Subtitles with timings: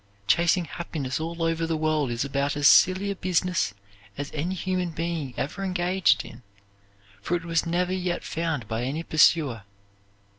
[0.25, 3.75] Chasing happiness all over the world is about as silly a business
[4.17, 6.41] as any human being ever engaged in,
[7.21, 9.61] for it was never yet found by any pursuer.